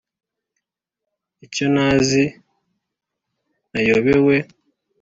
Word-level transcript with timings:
icyo 1.45 1.65
ntazi 1.73 2.23
nayobewe 3.71 4.35